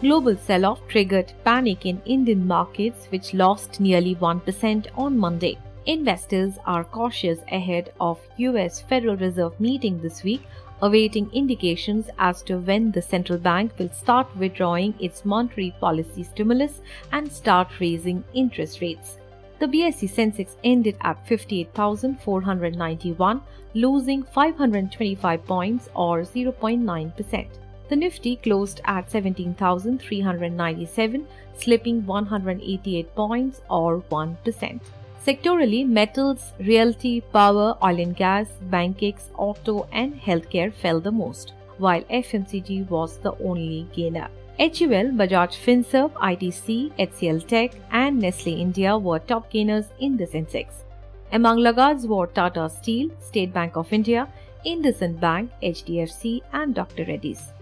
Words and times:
Global 0.00 0.34
sell 0.34 0.64
off 0.64 0.80
triggered 0.88 1.30
panic 1.44 1.84
in 1.84 2.00
Indian 2.06 2.46
markets, 2.46 3.04
which 3.10 3.34
lost 3.34 3.80
nearly 3.80 4.14
1% 4.14 4.86
on 4.96 5.18
Monday. 5.18 5.58
Investors 5.84 6.54
are 6.64 6.84
cautious 6.84 7.40
ahead 7.52 7.92
of 8.00 8.18
US 8.38 8.80
Federal 8.80 9.16
Reserve 9.16 9.60
meeting 9.60 10.00
this 10.00 10.22
week, 10.22 10.40
awaiting 10.80 11.28
indications 11.34 12.08
as 12.18 12.42
to 12.44 12.56
when 12.56 12.92
the 12.92 13.02
central 13.02 13.38
bank 13.38 13.72
will 13.78 13.90
start 13.90 14.34
withdrawing 14.38 14.94
its 14.98 15.26
monetary 15.26 15.74
policy 15.80 16.22
stimulus 16.22 16.80
and 17.12 17.30
start 17.30 17.68
raising 17.78 18.24
interest 18.32 18.80
rates. 18.80 19.18
The 19.58 19.66
BSE 19.66 20.08
Sensex 20.08 20.56
ended 20.64 20.96
at 21.02 21.28
58,491, 21.28 23.42
losing 23.74 24.22
525 24.22 25.44
points 25.44 25.90
or 25.94 26.22
0.9%. 26.22 27.46
The 27.90 27.96
Nifty 27.96 28.36
closed 28.36 28.80
at 28.84 29.10
17,397, 29.10 31.26
slipping 31.54 32.06
188 32.06 33.14
points 33.16 33.62
or 33.68 34.00
1%. 34.12 34.80
Sectorally, 35.26 35.84
metals, 35.84 36.52
realty, 36.60 37.20
power, 37.20 37.76
oil 37.82 37.98
and 37.98 38.14
gas, 38.14 38.46
bankex, 38.70 39.22
auto, 39.36 39.88
and 39.90 40.14
healthcare 40.20 40.72
fell 40.72 41.00
the 41.00 41.10
most, 41.10 41.52
while 41.78 42.02
FMCG 42.02 42.88
was 42.88 43.18
the 43.18 43.36
only 43.42 43.88
gainer. 43.92 44.28
HUL, 44.60 45.10
Bajaj 45.20 45.56
Finserv, 45.64 46.12
ITC, 46.12 46.92
HCL 46.96 47.44
Tech, 47.48 47.74
and 47.90 48.20
Nestle 48.20 48.60
India 48.60 48.96
were 48.96 49.18
top 49.18 49.50
gainers 49.50 49.86
in 49.98 50.16
the 50.16 50.28
Sensex. 50.28 50.84
Among 51.32 51.58
laggards 51.58 52.06
were 52.06 52.28
Tata 52.28 52.70
Steel, 52.70 53.10
State 53.18 53.52
Bank 53.52 53.76
of 53.76 53.92
India, 53.92 54.28
IndusInd 54.64 55.18
Bank, 55.18 55.50
HDFC, 55.60 56.42
and 56.52 56.72
Dr. 56.72 57.04
Reddy's. 57.04 57.52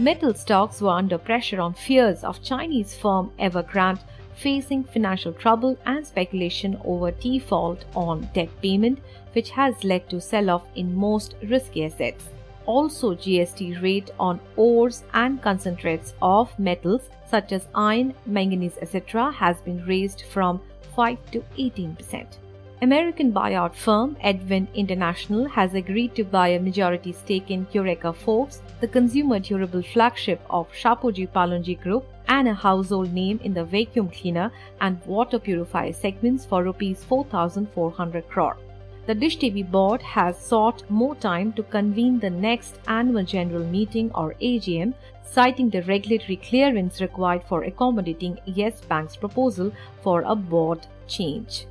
Metal 0.00 0.34
stocks 0.34 0.80
were 0.80 0.90
under 0.90 1.16
pressure 1.16 1.60
on 1.60 1.72
fears 1.72 2.24
of 2.24 2.42
Chinese 2.42 2.96
firm 2.96 3.30
Evergrande 3.38 4.00
facing 4.34 4.82
financial 4.82 5.32
trouble 5.32 5.78
and 5.86 6.04
speculation 6.04 6.76
over 6.84 7.12
default 7.12 7.84
on 7.94 8.28
debt 8.34 8.48
payment, 8.60 8.98
which 9.34 9.50
has 9.50 9.84
led 9.84 10.10
to 10.10 10.20
sell 10.20 10.50
off 10.50 10.64
in 10.74 10.92
most 10.92 11.36
risky 11.44 11.84
assets. 11.84 12.30
Also, 12.66 13.14
GST 13.14 13.80
rate 13.80 14.10
on 14.18 14.40
ores 14.56 15.04
and 15.12 15.40
concentrates 15.40 16.14
of 16.20 16.58
metals 16.58 17.08
such 17.30 17.52
as 17.52 17.68
iron, 17.76 18.14
manganese, 18.26 18.78
etc., 18.82 19.30
has 19.30 19.60
been 19.60 19.84
raised 19.86 20.22
from 20.22 20.60
5 20.96 21.30
to 21.30 21.44
18 21.56 21.94
percent. 21.94 22.38
American 22.82 23.32
buyout 23.32 23.72
firm 23.72 24.16
Advent 24.20 24.68
International 24.74 25.48
has 25.48 25.74
agreed 25.74 26.12
to 26.16 26.24
buy 26.24 26.48
a 26.48 26.58
majority 26.58 27.12
stake 27.12 27.48
in 27.50 27.66
Eureka 27.72 28.12
Forbes, 28.12 28.62
the 28.80 28.88
consumer 28.88 29.38
durable 29.38 29.80
flagship 29.80 30.40
of 30.50 30.66
Shapoorji 30.72 31.28
Pallonji 31.28 31.80
Group 31.80 32.04
and 32.26 32.48
a 32.48 32.52
household 32.52 33.12
name 33.12 33.38
in 33.44 33.54
the 33.54 33.64
vacuum 33.64 34.08
cleaner 34.08 34.50
and 34.80 35.00
water 35.06 35.38
purifier 35.38 35.92
segments 35.92 36.44
for 36.44 36.64
rupees 36.64 37.04
4400 37.04 38.28
crore. 38.28 38.56
The 39.06 39.14
Dish 39.14 39.38
TV 39.38 39.70
board 39.70 40.02
has 40.02 40.36
sought 40.36 40.82
more 40.90 41.14
time 41.14 41.52
to 41.52 41.62
convene 41.62 42.18
the 42.18 42.30
next 42.30 42.80
annual 42.88 43.22
general 43.22 43.64
meeting 43.64 44.10
or 44.16 44.34
AGM, 44.42 44.94
citing 45.22 45.70
the 45.70 45.82
regulatory 45.82 46.36
clearance 46.36 47.00
required 47.00 47.44
for 47.44 47.62
accommodating 47.64 48.40
Yes 48.46 48.80
Bank's 48.80 49.14
proposal 49.14 49.72
for 50.02 50.22
a 50.22 50.34
board 50.34 50.88
change. 51.06 51.66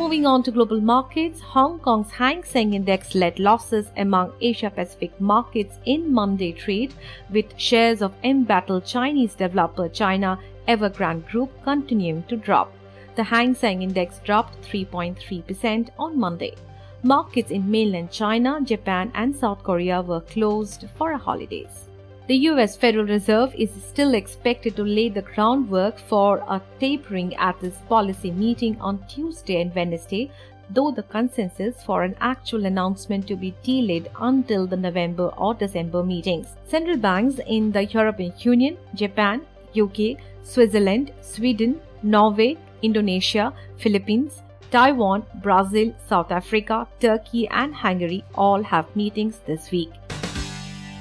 Moving 0.00 0.24
on 0.24 0.42
to 0.44 0.50
global 0.50 0.80
markets, 0.80 1.42
Hong 1.42 1.78
Kong's 1.78 2.10
Hang 2.10 2.42
Seng 2.42 2.72
Index 2.72 3.14
led 3.14 3.38
losses 3.38 3.90
among 3.98 4.32
Asia 4.40 4.70
Pacific 4.70 5.12
markets 5.20 5.76
in 5.84 6.10
Monday 6.10 6.52
trade, 6.52 6.94
with 7.28 7.52
shares 7.58 8.00
of 8.00 8.14
embattled 8.24 8.86
Chinese 8.86 9.34
developer 9.34 9.90
China 9.90 10.38
Evergrande 10.66 11.28
Group 11.30 11.50
continuing 11.64 12.22
to 12.28 12.36
drop. 12.38 12.72
The 13.16 13.24
Hang 13.24 13.54
Seng 13.54 13.82
Index 13.82 14.20
dropped 14.24 14.62
3.3% 14.62 15.90
on 15.98 16.18
Monday. 16.18 16.54
Markets 17.02 17.50
in 17.50 17.70
mainland 17.70 18.10
China, 18.10 18.58
Japan, 18.62 19.12
and 19.14 19.36
South 19.36 19.62
Korea 19.62 20.00
were 20.00 20.22
closed 20.22 20.86
for 20.96 21.12
holidays. 21.18 21.89
The 22.30 22.46
US 22.48 22.76
Federal 22.76 23.06
Reserve 23.06 23.52
is 23.56 23.70
still 23.84 24.14
expected 24.14 24.76
to 24.76 24.84
lay 24.84 25.08
the 25.08 25.22
groundwork 25.22 25.98
for 25.98 26.36
a 26.56 26.62
tapering 26.78 27.34
at 27.34 27.58
this 27.60 27.78
policy 27.88 28.30
meeting 28.30 28.80
on 28.80 29.04
Tuesday 29.08 29.60
and 29.60 29.74
Wednesday, 29.74 30.30
though 30.72 30.92
the 30.92 31.02
consensus 31.02 31.82
for 31.82 32.04
an 32.04 32.14
actual 32.20 32.66
announcement 32.66 33.26
to 33.26 33.34
be 33.34 33.52
delayed 33.64 34.12
until 34.20 34.68
the 34.68 34.76
November 34.76 35.32
or 35.36 35.54
December 35.54 36.04
meetings. 36.04 36.46
Central 36.68 36.98
banks 36.98 37.40
in 37.48 37.72
the 37.72 37.84
European 37.86 38.32
Union, 38.38 38.78
Japan, 38.94 39.44
UK, 39.76 40.16
Switzerland, 40.44 41.12
Sweden, 41.22 41.80
Norway, 42.04 42.56
Indonesia, 42.82 43.52
Philippines, 43.78 44.40
Taiwan, 44.70 45.26
Brazil, 45.42 45.92
South 46.06 46.30
Africa, 46.30 46.86
Turkey, 47.00 47.48
and 47.48 47.74
Hungary 47.74 48.22
all 48.36 48.62
have 48.62 48.94
meetings 48.94 49.40
this 49.48 49.72
week. 49.72 49.90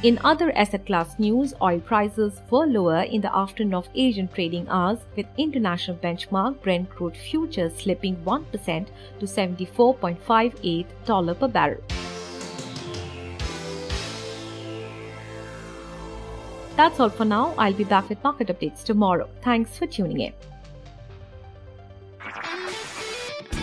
In 0.01 0.17
other 0.23 0.55
asset 0.55 0.85
class 0.85 1.19
news, 1.19 1.53
oil 1.61 1.81
prices 1.81 2.39
were 2.49 2.65
lower 2.65 3.01
in 3.01 3.19
the 3.19 3.35
afternoon 3.35 3.73
of 3.73 3.89
Asian 3.95 4.29
trading 4.29 4.65
hours, 4.69 4.99
with 5.17 5.25
international 5.37 5.97
benchmark 5.97 6.61
Brent 6.61 6.89
crude 6.89 7.17
futures 7.17 7.75
slipping 7.75 8.15
1% 8.23 8.88
to 9.19 9.25
$74.58 9.25 11.39
per 11.39 11.47
barrel. 11.49 11.81
That's 16.77 17.01
all 17.01 17.09
for 17.09 17.25
now. 17.25 17.53
I'll 17.57 17.73
be 17.73 17.83
back 17.83 18.07
with 18.07 18.23
market 18.23 18.47
updates 18.47 18.85
tomorrow. 18.85 19.27
Thanks 19.41 19.77
for 19.77 19.85
tuning 19.85 20.21
in. 20.21 20.33